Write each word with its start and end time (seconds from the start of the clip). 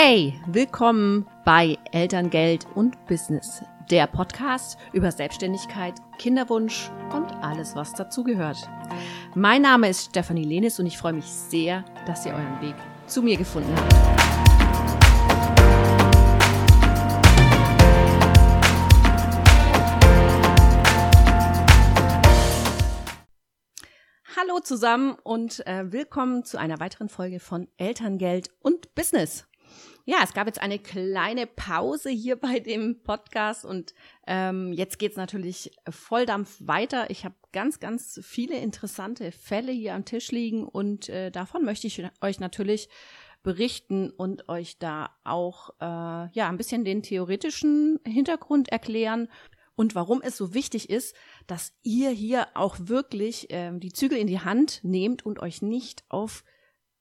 Hey, 0.00 0.40
willkommen 0.46 1.26
bei 1.44 1.76
Elterngeld 1.90 2.68
und 2.76 3.04
Business, 3.06 3.64
der 3.90 4.06
Podcast 4.06 4.78
über 4.92 5.10
Selbstständigkeit, 5.10 5.94
Kinderwunsch 6.18 6.88
und 7.12 7.32
alles, 7.42 7.74
was 7.74 7.94
dazugehört. 7.94 8.58
Mein 9.34 9.62
Name 9.62 9.88
ist 9.88 10.10
Stefanie 10.10 10.44
Lenis 10.44 10.78
und 10.78 10.86
ich 10.86 10.96
freue 10.96 11.14
mich 11.14 11.24
sehr, 11.24 11.84
dass 12.06 12.24
ihr 12.24 12.32
euren 12.32 12.60
Weg 12.62 12.76
zu 13.08 13.22
mir 13.22 13.36
gefunden 13.36 13.74
habt. 13.74 13.92
Hallo 24.36 24.60
zusammen 24.60 25.16
und 25.24 25.66
äh, 25.66 25.90
willkommen 25.90 26.44
zu 26.44 26.56
einer 26.56 26.78
weiteren 26.78 27.08
Folge 27.08 27.40
von 27.40 27.66
Elterngeld 27.78 28.50
und 28.60 28.94
Business. 28.94 29.47
Ja, 30.10 30.20
es 30.24 30.32
gab 30.32 30.46
jetzt 30.46 30.62
eine 30.62 30.78
kleine 30.78 31.46
Pause 31.46 32.08
hier 32.08 32.36
bei 32.36 32.60
dem 32.60 33.02
Podcast 33.02 33.66
und 33.66 33.92
ähm, 34.26 34.72
jetzt 34.72 34.98
geht's 34.98 35.18
natürlich 35.18 35.70
Volldampf 35.86 36.56
weiter. 36.60 37.10
Ich 37.10 37.26
habe 37.26 37.34
ganz, 37.52 37.78
ganz 37.78 38.18
viele 38.22 38.56
interessante 38.56 39.32
Fälle 39.32 39.70
hier 39.70 39.94
am 39.94 40.06
Tisch 40.06 40.30
liegen 40.30 40.66
und 40.66 41.10
äh, 41.10 41.30
davon 41.30 41.62
möchte 41.62 41.88
ich 41.88 42.02
euch 42.22 42.40
natürlich 42.40 42.88
berichten 43.42 44.08
und 44.08 44.48
euch 44.48 44.78
da 44.78 45.10
auch 45.24 45.74
äh, 45.78 45.84
ja 45.84 46.48
ein 46.48 46.56
bisschen 46.56 46.86
den 46.86 47.02
theoretischen 47.02 48.00
Hintergrund 48.06 48.70
erklären 48.70 49.28
und 49.76 49.94
warum 49.94 50.22
es 50.22 50.38
so 50.38 50.54
wichtig 50.54 50.88
ist, 50.88 51.14
dass 51.46 51.74
ihr 51.82 52.08
hier 52.08 52.46
auch 52.54 52.78
wirklich 52.80 53.50
äh, 53.50 53.78
die 53.78 53.92
Zügel 53.92 54.16
in 54.16 54.26
die 54.26 54.40
Hand 54.40 54.80
nehmt 54.84 55.26
und 55.26 55.38
euch 55.38 55.60
nicht 55.60 56.04
auf 56.08 56.44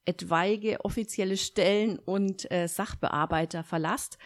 etwaige 0.08 0.84
offizielle 0.84 1.38
Stellen 1.38 2.00
und 2.00 2.50
äh, 2.52 2.68
Sachbearbeiter 2.68 3.64
verlasst. 3.64 4.18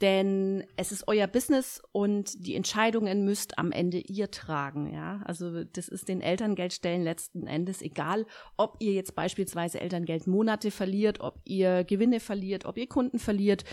Denn 0.00 0.64
es 0.76 0.92
ist 0.92 1.08
euer 1.08 1.26
Business 1.26 1.82
und 1.90 2.46
die 2.46 2.54
Entscheidungen 2.54 3.24
müsst 3.24 3.58
am 3.58 3.72
Ende 3.72 3.98
ihr 3.98 4.30
tragen, 4.30 4.92
ja. 4.92 5.20
Also 5.24 5.64
das 5.64 5.88
ist 5.88 6.08
den 6.08 6.20
Elterngeldstellen 6.20 7.02
letzten 7.02 7.48
Endes 7.48 7.82
egal, 7.82 8.24
ob 8.56 8.76
ihr 8.78 8.92
jetzt 8.92 9.16
beispielsweise 9.16 9.80
Elterngeldmonate 9.80 10.70
verliert, 10.70 11.18
ob 11.18 11.40
ihr 11.44 11.82
Gewinne 11.82 12.20
verliert, 12.20 12.64
ob 12.64 12.78
ihr 12.78 12.86
Kunden 12.86 13.18
verliert. 13.18 13.64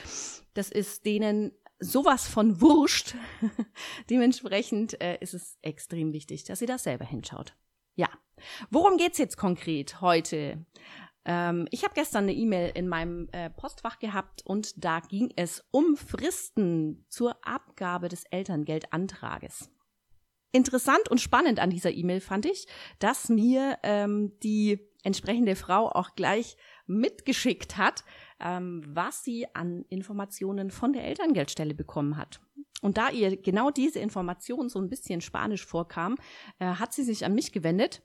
Das 0.56 0.72
ist 0.72 1.06
denen 1.06 1.52
sowas 1.78 2.28
von 2.28 2.60
wurscht. 2.60 3.16
Dementsprechend 4.10 5.00
äh, 5.02 5.20
ist 5.20 5.36
es 5.36 5.60
extrem 5.62 6.12
wichtig, 6.12 6.44
dass 6.46 6.62
ihr 6.62 6.68
da 6.68 6.80
selber 6.80 7.06
hinschaut. 7.06 7.56
Ja. 7.96 8.10
Worum 8.70 8.98
geht's 8.98 9.20
jetzt 9.20 9.38
konkret 9.38 10.02
heute? 10.02 10.66
Ähm, 11.26 11.68
ich 11.72 11.84
habe 11.84 11.94
gestern 11.94 12.24
eine 12.24 12.34
E-Mail 12.34 12.72
in 12.76 12.88
meinem 12.88 13.28
äh, 13.32 13.50
Postfach 13.50 14.00
gehabt 14.00 14.46
und 14.46 14.84
da 14.84 15.00
ging 15.00 15.34
es 15.36 15.66
um 15.72 15.98
Fristen 15.98 17.06
zur 17.10 17.36
Abgabe 17.46 18.10
des 18.10 18.24
Elterngeldantrages. 18.26 19.70
Interessant 20.52 21.10
und 21.10 21.20
spannend 21.20 21.60
an 21.60 21.70
dieser 21.70 21.92
E-Mail 21.92 22.22
fand 22.22 22.46
ich, 22.46 22.68
dass 23.00 23.28
mir 23.28 23.78
ähm, 23.84 24.32
die 24.42 24.80
entsprechende 25.04 25.56
Frau 25.56 25.90
auch 25.90 26.16
gleich 26.16 26.56
mitgeschickt 26.88 27.78
hat, 27.78 28.04
ähm, 28.40 28.84
was 28.88 29.24
sie 29.24 29.48
an 29.54 29.84
Informationen 29.90 30.72
von 30.72 30.94
der 30.94 31.06
Elterngeldstelle 31.06 31.74
bekommen 31.74 32.18
hat. 32.18 32.40
Und 32.82 32.98
da 32.98 33.10
ihr 33.10 33.36
genau 33.36 33.72
diese 33.72 34.00
Information 34.00 34.70
so 34.70 34.80
ein 34.80 34.90
bisschen 34.90 35.22
Spanisch 35.22 35.66
vorkam, 35.66 36.16
äh, 36.60 36.66
hat 36.66 36.94
sie 36.94 37.04
sich 37.04 37.26
an 37.26 37.34
mich 37.34 37.52
gewendet. 37.52 38.04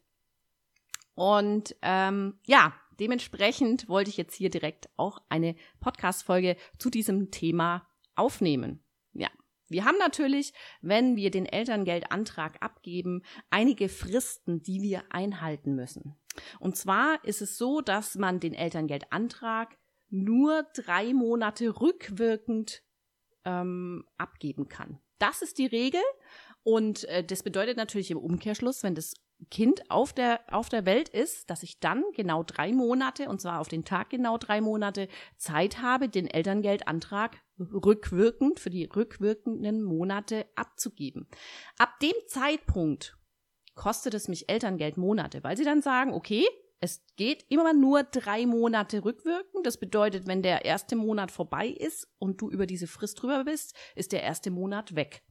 Und 1.15 1.77
ähm, 1.83 2.39
ja, 2.47 2.73
Dementsprechend 3.01 3.89
wollte 3.89 4.11
ich 4.11 4.19
jetzt 4.19 4.35
hier 4.35 4.51
direkt 4.51 4.91
auch 4.97 5.23
eine 5.31 5.57
Podcast-Folge 5.81 6.57
zu 6.79 6.91
diesem 6.91 7.31
Thema 7.31 7.89
aufnehmen. 8.15 8.85
Ja. 9.15 9.29
Wir 9.69 9.85
haben 9.85 9.99
natürlich, 9.99 10.53
wenn 10.83 11.17
wir 11.17 11.31
den 11.31 11.47
Elterngeldantrag 11.47 12.61
abgeben, 12.61 13.23
einige 13.49 13.89
Fristen, 13.89 14.63
die 14.63 14.83
wir 14.83 15.05
einhalten 15.11 15.75
müssen. 15.75 16.17
Und 16.59 16.77
zwar 16.77 17.25
ist 17.25 17.41
es 17.41 17.57
so, 17.57 17.81
dass 17.81 18.17
man 18.17 18.41
den 18.41 18.53
Elterngeldantrag 18.53 19.79
nur 20.11 20.67
drei 20.75 21.15
Monate 21.15 21.81
rückwirkend 21.81 22.83
ähm, 23.45 24.05
abgeben 24.19 24.69
kann. 24.69 24.99
Das 25.19 25.41
ist 25.41 25.59
die 25.59 25.67
Regel 25.67 26.03
und 26.63 27.05
äh, 27.05 27.25
das 27.25 27.43
bedeutet 27.43 27.77
natürlich 27.77 28.11
im 28.11 28.19
Umkehrschluss, 28.19 28.83
wenn 28.83 28.95
das 28.95 29.15
Kind 29.51 29.91
auf 29.91 30.13
der, 30.13 30.41
auf 30.51 30.69
der 30.69 30.85
Welt 30.85 31.09
ist, 31.09 31.49
dass 31.51 31.63
ich 31.63 31.81
dann 31.81 32.05
genau 32.15 32.43
drei 32.43 32.73
Monate, 32.73 33.29
und 33.29 33.41
zwar 33.41 33.61
auf 33.61 33.69
den 33.69 33.85
Tag 33.85 34.11
genau 34.11 34.37
drei 34.39 34.61
Monate, 34.61 35.09
Zeit 35.37 35.81
habe, 35.81 36.09
den 36.09 36.27
Elterngeldantrag 36.27 37.39
rückwirkend 37.59 38.61
für 38.61 38.71
die 38.71 38.85
rückwirkenden 38.85 39.83
Monate 39.83 40.47
abzugeben. 40.57 41.29
Ab 41.79 41.99
dem 42.01 42.15
Zeitpunkt 42.27 43.17
kostet 43.75 44.15
es 44.15 44.29
mich 44.29 44.49
Elterngeld 44.49 44.97
Monate, 44.97 45.43
weil 45.43 45.57
sie 45.57 45.65
dann 45.65 45.83
sagen, 45.83 46.13
okay, 46.13 46.47
es 46.81 47.05
geht 47.17 47.45
immer 47.51 47.75
nur 47.75 48.03
drei 48.03 48.47
Monate 48.47 49.05
rückwirkend. 49.05 49.67
Das 49.67 49.79
bedeutet, 49.79 50.27
wenn 50.27 50.43
der 50.43 50.65
erste 50.65 50.97
Monat 50.97 51.31
vorbei 51.31 51.69
ist 51.69 52.09
und 52.19 52.41
du 52.41 52.51
über 52.51 52.67
diese 52.67 52.87
Frist 52.87 53.21
drüber 53.21 53.45
bist, 53.45 53.77
ist 53.95 54.13
der 54.13 54.23
erste 54.23 54.51
Monat 54.51 54.95
weg. 54.95 55.23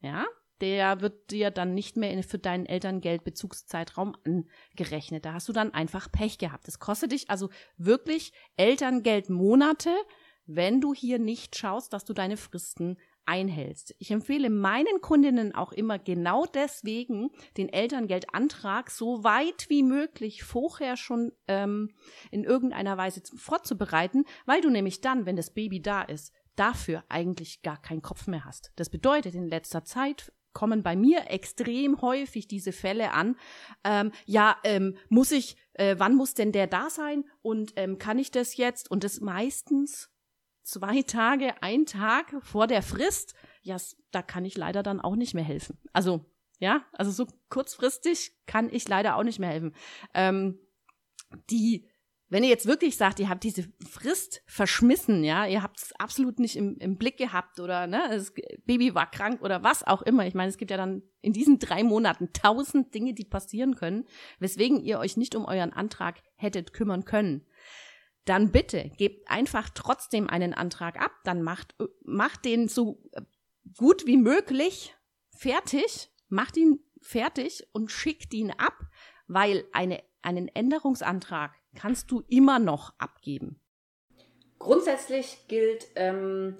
Ja, 0.00 0.26
der 0.60 1.00
wird 1.00 1.30
dir 1.30 1.50
dann 1.50 1.74
nicht 1.74 1.96
mehr 1.96 2.22
für 2.22 2.38
deinen 2.38 2.66
Elterngeldbezugszeitraum 2.66 4.14
angerechnet. 4.24 5.24
Da 5.24 5.34
hast 5.34 5.48
du 5.48 5.52
dann 5.52 5.72
einfach 5.72 6.10
Pech 6.10 6.38
gehabt. 6.38 6.66
Das 6.66 6.78
kostet 6.78 7.12
dich 7.12 7.30
also 7.30 7.50
wirklich 7.76 8.32
Elterngeldmonate, 8.56 9.90
wenn 10.46 10.80
du 10.80 10.94
hier 10.94 11.18
nicht 11.18 11.56
schaust, 11.56 11.92
dass 11.92 12.04
du 12.04 12.12
deine 12.12 12.36
Fristen 12.36 12.98
einhältst. 13.26 13.94
Ich 13.98 14.10
empfehle 14.10 14.50
meinen 14.50 15.00
Kundinnen 15.00 15.54
auch 15.54 15.72
immer 15.72 15.98
genau 15.98 16.46
deswegen, 16.46 17.30
den 17.56 17.68
Elterngeldantrag 17.68 18.90
so 18.90 19.22
weit 19.22 19.66
wie 19.68 19.84
möglich 19.84 20.42
vorher 20.42 20.96
schon 20.96 21.32
ähm, 21.46 21.94
in 22.32 22.42
irgendeiner 22.42 22.96
Weise 22.96 23.22
vorzubereiten, 23.36 24.24
weil 24.46 24.60
du 24.60 24.70
nämlich 24.70 25.00
dann, 25.00 25.26
wenn 25.26 25.36
das 25.36 25.52
Baby 25.54 25.80
da 25.80 26.02
ist, 26.02 26.32
dafür 26.56 27.04
eigentlich 27.08 27.62
gar 27.62 27.80
keinen 27.80 28.02
Kopf 28.02 28.26
mehr 28.26 28.44
hast. 28.44 28.72
Das 28.76 28.90
bedeutet, 28.90 29.34
in 29.34 29.46
letzter 29.46 29.84
Zeit 29.84 30.32
kommen 30.52 30.82
bei 30.82 30.96
mir 30.96 31.30
extrem 31.30 32.00
häufig 32.00 32.48
diese 32.48 32.72
Fälle 32.72 33.12
an. 33.12 33.36
Ähm, 33.84 34.12
ja, 34.26 34.56
ähm, 34.64 34.96
muss 35.08 35.32
ich, 35.32 35.56
äh, 35.74 35.96
wann 35.98 36.14
muss 36.14 36.34
denn 36.34 36.52
der 36.52 36.66
da 36.66 36.90
sein 36.90 37.24
und 37.42 37.72
ähm, 37.76 37.98
kann 37.98 38.18
ich 38.18 38.30
das 38.30 38.56
jetzt? 38.56 38.90
Und 38.90 39.04
das 39.04 39.20
meistens 39.20 40.10
zwei 40.62 41.02
Tage, 41.06 41.62
ein 41.62 41.86
Tag 41.86 42.34
vor 42.42 42.66
der 42.66 42.82
Frist. 42.82 43.34
Ja, 43.62 43.76
da 44.10 44.22
kann 44.22 44.44
ich 44.44 44.56
leider 44.56 44.82
dann 44.82 45.00
auch 45.00 45.16
nicht 45.16 45.34
mehr 45.34 45.44
helfen. 45.44 45.78
Also, 45.92 46.24
ja, 46.58 46.84
also 46.92 47.10
so 47.10 47.26
kurzfristig 47.48 48.32
kann 48.46 48.68
ich 48.70 48.88
leider 48.88 49.16
auch 49.16 49.22
nicht 49.22 49.38
mehr 49.38 49.50
helfen. 49.50 49.74
Ähm, 50.14 50.58
die 51.50 51.89
wenn 52.30 52.44
ihr 52.44 52.48
jetzt 52.48 52.66
wirklich 52.66 52.96
sagt, 52.96 53.18
ihr 53.18 53.28
habt 53.28 53.42
diese 53.42 53.64
Frist 53.88 54.42
verschmissen, 54.46 55.24
ja, 55.24 55.46
ihr 55.46 55.62
habt 55.62 55.78
es 55.78 55.92
absolut 55.98 56.38
nicht 56.38 56.54
im, 56.54 56.78
im 56.78 56.96
Blick 56.96 57.16
gehabt 57.16 57.58
oder 57.58 57.88
ne, 57.88 58.02
das 58.08 58.32
Baby 58.64 58.94
war 58.94 59.10
krank 59.10 59.42
oder 59.42 59.64
was 59.64 59.84
auch 59.84 60.00
immer. 60.02 60.26
Ich 60.26 60.34
meine, 60.34 60.48
es 60.48 60.56
gibt 60.56 60.70
ja 60.70 60.76
dann 60.76 61.02
in 61.20 61.32
diesen 61.32 61.58
drei 61.58 61.82
Monaten 61.82 62.32
tausend 62.32 62.94
Dinge, 62.94 63.14
die 63.14 63.24
passieren 63.24 63.74
können, 63.74 64.06
weswegen 64.38 64.80
ihr 64.80 65.00
euch 65.00 65.16
nicht 65.16 65.34
um 65.34 65.44
euren 65.44 65.72
Antrag 65.72 66.22
hättet 66.36 66.72
kümmern 66.72 67.04
können. 67.04 67.46
Dann 68.26 68.52
bitte 68.52 68.92
gebt 68.96 69.28
einfach 69.28 69.68
trotzdem 69.74 70.30
einen 70.30 70.54
Antrag 70.54 71.02
ab, 71.02 71.12
dann 71.24 71.42
macht, 71.42 71.74
macht 72.04 72.44
den 72.44 72.68
so 72.68 73.02
gut 73.76 74.06
wie 74.06 74.16
möglich 74.16 74.94
fertig, 75.36 76.10
macht 76.28 76.56
ihn 76.56 76.78
fertig 77.00 77.66
und 77.72 77.90
schickt 77.90 78.32
ihn 78.34 78.52
ab, 78.52 78.78
weil 79.26 79.64
eine, 79.72 80.00
einen 80.22 80.46
Änderungsantrag 80.46 81.59
kannst 81.74 82.10
du 82.10 82.22
immer 82.28 82.58
noch 82.58 82.94
abgeben. 82.98 83.60
Grundsätzlich 84.58 85.46
gilt, 85.48 85.86
ähm, 85.96 86.56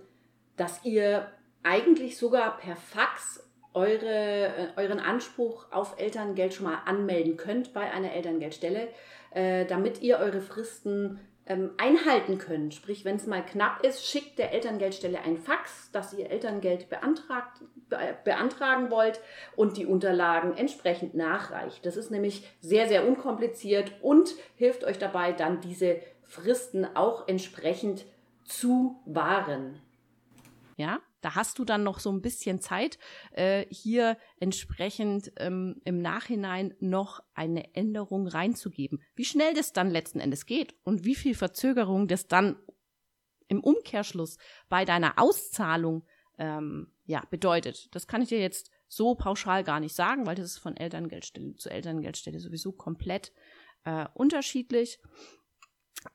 dass 0.56 0.84
ihr 0.84 1.30
eigentlich 1.62 2.16
sogar 2.16 2.56
per 2.58 2.76
Fax 2.76 3.46
eure, 3.74 4.04
äh, 4.04 4.68
euren 4.76 4.98
Anspruch 4.98 5.70
auf 5.70 5.98
Elterngeld 5.98 6.54
schon 6.54 6.66
mal 6.66 6.82
anmelden 6.86 7.36
könnt 7.36 7.72
bei 7.72 7.90
einer 7.90 8.12
Elterngeldstelle, 8.12 8.88
äh, 9.32 9.66
damit 9.66 10.00
ihr 10.00 10.18
eure 10.18 10.40
Fristen 10.40 11.20
ähm, 11.50 11.72
einhalten 11.78 12.38
könnt. 12.38 12.74
Sprich, 12.74 13.04
wenn 13.04 13.16
es 13.16 13.26
mal 13.26 13.44
knapp 13.44 13.84
ist, 13.84 14.06
schickt 14.06 14.38
der 14.38 14.52
Elterngeldstelle 14.52 15.20
ein 15.22 15.36
Fax, 15.36 15.90
dass 15.90 16.14
ihr 16.14 16.30
Elterngeld 16.30 16.88
beantragt, 16.88 17.62
be 17.88 17.98
beantragen 18.24 18.88
wollt 18.92 19.20
und 19.56 19.76
die 19.76 19.84
Unterlagen 19.84 20.56
entsprechend 20.56 21.16
nachreicht. 21.16 21.84
Das 21.84 21.96
ist 21.96 22.12
nämlich 22.12 22.48
sehr, 22.60 22.86
sehr 22.86 23.06
unkompliziert 23.06 23.92
und 24.00 24.32
hilft 24.54 24.84
euch 24.84 24.98
dabei, 24.98 25.32
dann 25.32 25.60
diese 25.60 26.00
Fristen 26.22 26.86
auch 26.94 27.26
entsprechend 27.26 28.06
zu 28.44 29.00
wahren. 29.04 29.80
Ja, 30.76 31.00
da 31.20 31.34
hast 31.34 31.58
du 31.58 31.64
dann 31.64 31.82
noch 31.82 31.98
so 31.98 32.10
ein 32.10 32.22
bisschen 32.22 32.60
Zeit, 32.60 32.98
äh, 33.32 33.66
hier 33.70 34.16
entsprechend 34.38 35.32
ähm, 35.36 35.80
im 35.84 36.00
Nachhinein 36.00 36.74
noch 36.80 37.20
eine 37.34 37.74
Änderung 37.74 38.26
reinzugeben. 38.26 39.02
Wie 39.14 39.24
schnell 39.24 39.54
das 39.54 39.72
dann 39.72 39.90
letzten 39.90 40.20
Endes 40.20 40.46
geht 40.46 40.74
und 40.84 41.04
wie 41.04 41.14
viel 41.14 41.34
Verzögerung 41.34 42.08
das 42.08 42.26
dann 42.26 42.56
im 43.48 43.60
Umkehrschluss 43.60 44.38
bei 44.68 44.84
deiner 44.84 45.18
Auszahlung 45.18 46.06
ähm, 46.38 46.92
ja, 47.04 47.22
bedeutet. 47.30 47.94
Das 47.94 48.06
kann 48.06 48.22
ich 48.22 48.28
dir 48.28 48.40
jetzt 48.40 48.70
so 48.88 49.14
pauschal 49.14 49.64
gar 49.64 49.80
nicht 49.80 49.94
sagen, 49.94 50.26
weil 50.26 50.36
das 50.36 50.46
ist 50.46 50.58
von 50.58 50.76
Elterngeldstelle 50.76 51.56
zu 51.56 51.70
Elterngeldstelle 51.70 52.40
sowieso 52.40 52.72
komplett 52.72 53.32
äh, 53.84 54.06
unterschiedlich. 54.14 55.00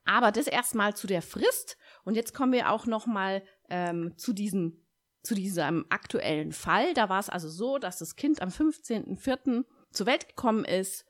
Aber 0.04 0.32
das 0.32 0.46
erstmal 0.46 0.96
zu 0.96 1.06
der 1.06 1.22
Frist. 1.22 1.76
Und 2.04 2.16
jetzt 2.16 2.34
kommen 2.34 2.52
wir 2.52 2.70
auch 2.70 2.86
noch 2.86 3.06
mal 3.06 3.42
ähm, 3.68 4.14
zu 4.16 4.32
diesem 4.32 4.85
zu 5.26 5.34
diesem 5.34 5.84
aktuellen 5.90 6.52
Fall. 6.52 6.94
Da 6.94 7.08
war 7.08 7.20
es 7.20 7.28
also 7.28 7.48
so, 7.48 7.78
dass 7.78 7.98
das 7.98 8.16
Kind 8.16 8.40
am 8.40 8.48
15.04. 8.48 9.64
zur 9.90 10.06
Welt 10.06 10.28
gekommen 10.28 10.64
ist 10.64 11.04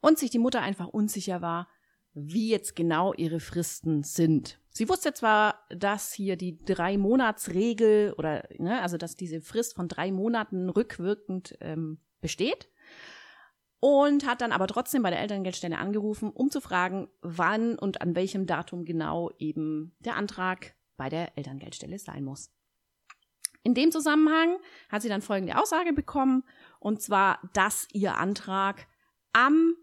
und 0.00 0.18
sich 0.18 0.30
die 0.30 0.38
Mutter 0.38 0.60
einfach 0.60 0.88
unsicher 0.88 1.42
war, 1.42 1.68
wie 2.12 2.48
jetzt 2.48 2.76
genau 2.76 3.12
ihre 3.14 3.40
Fristen 3.40 4.02
sind. 4.02 4.60
Sie 4.70 4.88
wusste 4.88 5.12
zwar, 5.14 5.66
dass 5.70 6.12
hier 6.12 6.36
die 6.36 6.58
drei 6.64 6.98
Monatsregel 6.98 8.14
oder 8.16 8.46
ne, 8.58 8.80
also 8.82 8.96
dass 8.96 9.16
diese 9.16 9.40
Frist 9.40 9.74
von 9.74 9.88
drei 9.88 10.12
Monaten 10.12 10.68
rückwirkend 10.68 11.56
ähm, 11.60 11.98
besteht 12.20 12.70
und 13.80 14.26
hat 14.26 14.40
dann 14.40 14.52
aber 14.52 14.66
trotzdem 14.66 15.02
bei 15.02 15.10
der 15.10 15.20
Elterngeldstelle 15.20 15.78
angerufen, 15.78 16.30
um 16.30 16.50
zu 16.50 16.60
fragen, 16.60 17.08
wann 17.22 17.78
und 17.78 18.00
an 18.00 18.14
welchem 18.14 18.46
Datum 18.46 18.84
genau 18.84 19.30
eben 19.38 19.94
der 20.00 20.16
Antrag 20.16 20.74
bei 20.96 21.08
der 21.08 21.36
Elterngeldstelle 21.36 21.98
sein 21.98 22.24
muss. 22.24 22.50
In 23.66 23.74
dem 23.74 23.90
Zusammenhang 23.90 24.58
hat 24.88 25.02
sie 25.02 25.08
dann 25.08 25.22
folgende 25.22 25.60
Aussage 25.60 25.92
bekommen, 25.92 26.44
und 26.78 27.02
zwar, 27.02 27.40
dass 27.52 27.88
ihr 27.92 28.16
Antrag 28.16 28.86
am 29.32 29.74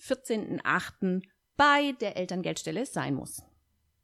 14.08. 0.00 1.22
bei 1.56 1.90
der 2.00 2.16
Elterngeldstelle 2.16 2.86
sein 2.86 3.14
muss. 3.14 3.42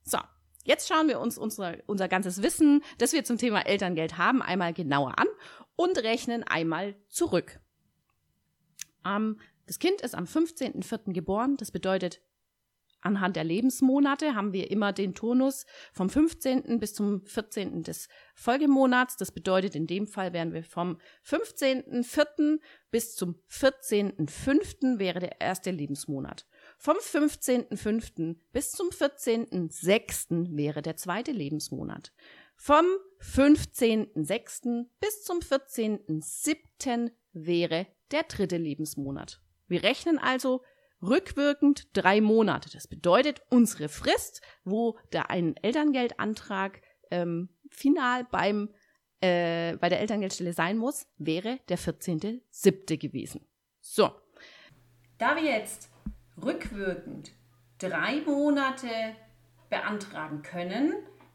So, 0.03 0.19
jetzt 0.65 0.89
schauen 0.89 1.07
wir 1.07 1.21
uns 1.21 1.39
unser, 1.39 1.77
unser 1.87 2.09
ganzes 2.09 2.43
Wissen, 2.43 2.83
das 2.99 3.13
wir 3.13 3.23
zum 3.23 3.39
Thema 3.39 3.65
Elterngeld 3.65 4.19
haben, 4.19 4.43
einmal 4.43 4.73
genauer 4.73 5.17
an 5.21 5.29
und 5.77 5.99
rechnen 5.99 6.43
einmal 6.43 6.97
zurück. 7.09 7.61
Ähm, 9.07 9.39
das 9.69 9.79
Kind 9.79 10.01
ist 10.01 10.17
am 10.17 10.25
15.04. 10.25 11.13
geboren, 11.13 11.57
das 11.59 11.71
bedeutet, 11.71 12.21
anhand 13.03 13.37
der 13.37 13.45
Lebensmonate 13.45 14.35
haben 14.35 14.53
wir 14.53 14.71
immer 14.71 14.93
den 14.93 15.15
Turnus 15.15 15.67
vom 15.93 16.09
15. 16.09 16.79
bis 16.79 16.95
zum 16.95 17.25
14. 17.27 17.83
des 17.83 18.09
Folgemonats. 18.35 19.17
Das 19.17 19.31
bedeutet, 19.33 19.75
in 19.75 19.87
dem 19.87 20.07
Fall 20.07 20.33
wären 20.33 20.53
wir 20.53 20.65
vom 20.65 20.99
15.04. 21.27 22.59
bis 22.91 23.15
zum 23.15 23.37
14.05. 23.51 24.99
wäre 24.99 25.21
der 25.21 25.41
erste 25.41 25.71
Lebensmonat. 25.71 26.47
Vom 26.79 26.97
15.05. 26.97 28.37
bis 28.53 28.73
zum 28.73 28.89
14.06. 28.89 30.57
wäre 30.57 30.83
der 30.83 30.97
zweite 30.97 31.33
Lebensmonat. 31.33 32.13
Vom 32.57 32.87
15.06. 33.21 34.87
bis 35.01 35.23
zum 35.25 35.41
14.07. 35.41 37.11
wäre 37.33 37.87
der 38.13 38.23
dritte 38.25 38.57
Lebensmonat. 38.57 39.41
Wir 39.67 39.83
rechnen 39.83 40.19
also 40.19 40.63
rückwirkend 41.03 41.89
drei 41.97 42.21
Monate. 42.21 42.71
Das 42.71 42.87
bedeutet, 42.87 43.43
unsere 43.51 43.89
Frist, 43.89 44.41
wo 44.65 44.99
da 45.11 45.23
ein 45.23 45.57
Elterngeldantrag 45.57 46.81
ähm, 47.11 47.49
final 47.71 48.25
beim, 48.25 48.71
äh, 49.21 49.77
bei 49.77 49.89
der 49.89 50.01
Elterngeldstelle 50.01 50.53
sein 50.53 50.79
muss, 50.79 51.07
wäre 51.19 51.59
der 51.69 51.79
14.07. 51.79 52.99
gewesen. 52.99 53.47
So. 53.81 54.11
Da 55.19 55.37
wir 55.37 55.43
jetzt 55.43 55.91
rückwirkend 56.43 57.33
drei 57.79 58.21
Monate 58.23 58.89
beantragen 59.69 60.43
können, 60.43 60.95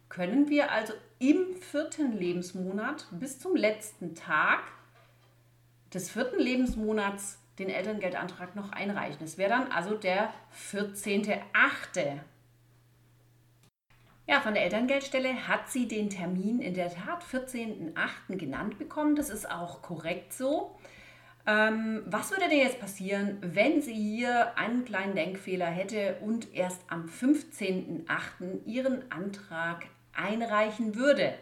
können 0.09 0.49
wir 0.49 0.71
also 0.71 0.93
im 1.19 1.55
vierten 1.55 2.13
Lebensmonat 2.13 3.07
bis 3.11 3.39
zum 3.39 3.55
letzten 3.55 4.15
Tag 4.15 4.63
des 5.93 6.09
vierten 6.09 6.39
Lebensmonats 6.39 7.39
den 7.59 7.69
Elterngeldantrag 7.69 8.55
noch 8.55 8.71
einreichen. 8.71 9.23
Es 9.23 9.37
wäre 9.37 9.49
dann 9.49 9.71
also 9.71 9.95
der 9.95 10.33
14.8. 10.71 12.19
Ja, 14.27 14.41
von 14.41 14.53
der 14.53 14.63
Elterngeldstelle 14.63 15.47
hat 15.47 15.69
sie 15.69 15.87
den 15.87 16.09
Termin 16.09 16.59
in 16.59 16.73
der 16.73 16.91
Tat 16.91 17.23
14.8. 17.23 18.35
genannt 18.35 18.77
bekommen. 18.77 19.15
Das 19.15 19.29
ist 19.29 19.49
auch 19.49 19.81
korrekt 19.81 20.33
so. 20.33 20.77
Ähm, 21.47 22.03
was 22.05 22.31
würde 22.31 22.49
denn 22.49 22.59
jetzt 22.59 22.81
passieren, 22.81 23.37
wenn 23.41 23.81
sie 23.81 23.93
hier 23.93 24.57
einen 24.57 24.83
kleinen 24.83 25.15
Denkfehler 25.15 25.67
hätte 25.67 26.17
und 26.19 26.53
erst 26.53 26.81
am 26.89 27.05
15.08. 27.05 28.65
ihren 28.65 29.09
Antrag 29.09 29.85
einreichen 30.13 30.95
würde? 30.95 31.35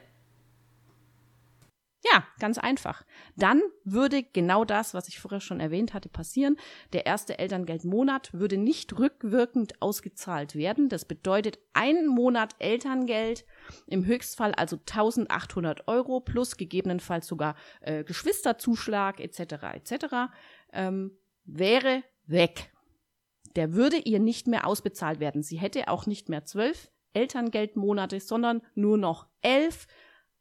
Ja, 2.16 2.26
ganz 2.40 2.58
einfach. 2.58 3.04
Dann 3.36 3.62
würde 3.84 4.24
genau 4.24 4.64
das, 4.64 4.94
was 4.94 5.10
ich 5.10 5.20
vorher 5.20 5.42
schon 5.42 5.60
erwähnt 5.60 5.94
hatte, 5.94 6.08
passieren. 6.08 6.56
Der 6.94 7.06
erste 7.06 7.40
Elterngeldmonat 7.40 8.32
würde 8.32 8.56
nicht 8.56 8.98
rückwirkend 8.98 9.82
ausgezahlt 9.82 10.56
werden. 10.56 10.88
Das 10.88 11.04
bedeutet 11.04 11.60
ein 11.74 12.08
Monat 12.08 12.56
Elterngeld, 12.60 13.46
im 13.88 14.06
Höchstfall 14.06 14.54
also 14.54 14.78
1800 14.78 15.90
Euro 15.90 16.22
plus 16.22 16.56
gegebenenfalls 16.56 17.28
sogar 17.28 17.56
äh, 17.82 18.06
Geschwisterzuschlag 18.06 19.20
etc. 19.20 19.40
etc. 19.74 20.06
Ähm, 20.72 21.18
wäre 21.44 22.02
weg. 22.28 22.72
Der 23.58 23.74
würde 23.74 23.98
ihr 23.98 24.22
nicht 24.22 24.48
mehr 24.48 24.66
ausbezahlt 24.68 25.20
werden. 25.20 25.44
Sie 25.44 25.58
hätte 25.58 25.90
auch 25.90 26.06
nicht 26.06 26.30
mehr 26.30 26.46
zwölf 26.46 26.92
Elterngeldmonate, 27.12 28.22
sondern 28.22 28.62
nur 28.74 28.98
noch 28.98 29.28
elf 29.42 29.88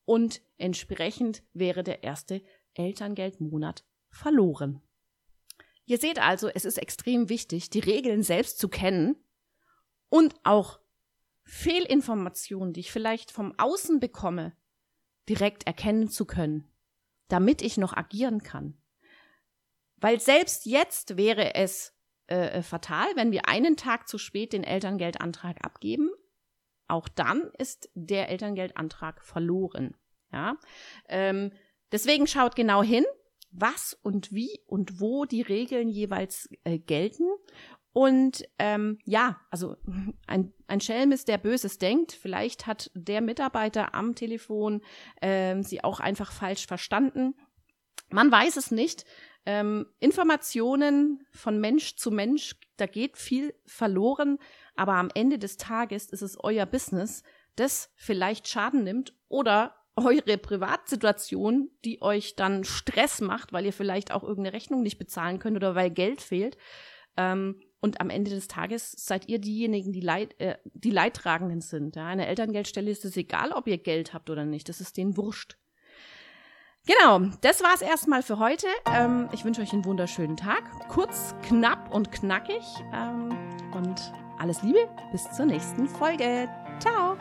und 0.05 0.43
entsprechend 0.59 1.43
wäre 1.53 1.83
der 1.83 2.03
erste 2.03 2.43
Elterngeldmonat 2.75 3.85
verloren. 4.11 4.83
Ihr 5.87 5.99
seht 5.99 6.19
also, 6.19 6.49
es 6.49 6.65
ist 6.65 6.79
extrem 6.79 7.29
wichtig, 7.29 7.71
die 7.71 7.81
Regeln 7.81 8.23
selbst 8.23 8.59
zu 8.59 8.69
kennen 8.69 9.17
und 10.09 10.35
auch 10.45 10.81
Fehlinformationen, 11.45 12.73
die 12.73 12.81
ich 12.81 12.93
vielleicht 12.93 13.31
vom 13.31 13.53
Außen 13.59 14.01
bekomme, 14.01 14.57
direkt 15.29 15.67
erkennen 15.67 16.09
zu 16.09 16.25
können, 16.25 16.71
damit 17.29 17.61
ich 17.63 17.77
noch 17.77 17.93
agieren 17.93 18.43
kann. 18.43 18.79
Weil 19.97 20.21
selbst 20.21 20.67
jetzt 20.67 21.17
wäre 21.17 21.55
es 21.55 21.95
äh, 22.27 22.63
fatal, 22.63 23.07
wenn 23.15 23.33
wir 23.33 23.49
einen 23.49 23.77
Tag 23.77 24.09
zu 24.09 24.19
spät 24.19 24.53
den 24.53 24.65
Elterngeldantrag 24.65 25.65
abgeben, 25.65 26.11
auch 26.89 27.09
dann 27.09 27.51
ist 27.59 27.91
der 27.95 28.29
Elterngeldantrag 28.29 29.23
verloren. 29.23 29.97
Ja? 30.33 30.57
Ähm, 31.09 31.53
deswegen 31.93 32.27
schaut 32.27 32.57
genau 32.57 32.83
hin, 32.83 33.05
was 33.51 33.99
und 34.03 34.33
wie 34.33 34.61
und 34.67 35.01
wo 35.01 35.25
die 35.25 35.43
Regeln 35.43 35.89
jeweils 35.89 36.49
äh, 36.65 36.79
gelten. 36.79 37.25
Und 37.93 38.45
ähm, 38.59 38.99
ja, 39.05 39.41
also 39.51 39.77
ein, 40.27 40.53
ein 40.67 40.81
Schelm 40.81 41.13
ist, 41.13 41.29
der 41.29 41.39
Böses 41.39 41.79
denkt. 41.79 42.13
Vielleicht 42.13 42.67
hat 42.67 42.91
der 42.95 43.21
Mitarbeiter 43.21 43.95
am 43.95 44.15
Telefon 44.15 44.83
ähm, 45.23 45.63
sie 45.63 45.83
auch 45.83 46.01
einfach 46.01 46.33
falsch 46.33 46.67
verstanden. 46.67 47.35
Man 48.11 48.31
weiß 48.31 48.57
es 48.57 48.71
nicht. 48.71 49.05
Ähm, 49.47 49.87
Informationen 50.01 51.27
von 51.31 51.61
Mensch 51.61 51.97
zu 51.97 52.11
Mensch, 52.11 52.57
da 52.77 52.87
geht 52.87 53.17
viel 53.17 53.55
verloren 53.67 54.39
aber 54.77 54.95
am 54.95 55.11
Ende 55.15 55.39
des 55.39 55.57
Tages 55.57 56.07
ist 56.07 56.23
es 56.23 56.37
euer 56.43 56.67
Business, 56.67 57.23
das 57.57 57.91
vielleicht 57.97 58.49
Schaden 58.49 58.85
nimmt 58.85 59.15
oder 59.29 59.75
eure 59.97 60.39
Privatsituation, 60.39 61.71
die 61.85 62.03
euch 62.03 62.35
dann 62.37 62.65
Stress 62.65 63.21
macht, 63.21 63.53
weil 63.53 63.65
ihr 63.65 63.73
vielleicht 63.73 64.11
auch 64.11 64.25
irgendeine 64.25 64.55
Rechnung 64.55 64.83
nicht 64.83 64.99
bezahlen 64.99 65.39
könnt 65.39 65.57
oder 65.57 65.75
weil 65.75 65.91
Geld 65.91 66.21
fehlt. 66.21 66.57
Ähm, 67.17 67.61
und 67.81 68.01
am 68.01 68.11
Ende 68.11 68.31
des 68.31 68.49
Tages 68.49 68.93
seid 68.93 69.29
ihr 69.29 69.39
diejenigen, 69.39 69.93
die, 69.93 70.01
Leid, 70.01 70.41
äh, 70.41 70.57
die 70.65 70.91
Leidtragenden 70.91 71.61
sind. 71.61 71.97
Ja? 71.97 72.07
Eine 72.07 72.27
Elterngeldstelle 72.27 72.91
ist 72.91 73.05
es 73.05 73.17
egal, 73.17 73.53
ob 73.53 73.69
ihr 73.69 73.79
Geld 73.79 74.15
habt 74.15 74.31
oder 74.31 74.45
nicht. 74.45 74.69
Das 74.69 74.81
ist 74.81 74.97
denen 74.97 75.17
wurscht. 75.17 75.59
Genau, 76.87 77.31
das 77.41 77.63
war's 77.63 77.83
erstmal 77.83 78.23
für 78.23 78.39
heute. 78.39 78.67
Ähm, 78.87 79.29
ich 79.33 79.45
wünsche 79.45 79.63
euch 79.63 79.73
einen 79.73 79.85
wunderschönen 79.85 80.37
Tag. 80.37 80.89
Kurz, 80.89 81.35
knapp 81.43 81.95
und 81.95 82.11
knackig. 82.11 82.63
Ähm, 82.93 83.29
und 83.73 84.01
alles 84.45 84.63
Liebe, 84.63 84.87
bis 85.11 85.25
zur 85.33 85.47
nächsten 85.47 85.89
Folge. 85.89 86.49
Ciao! 86.79 87.17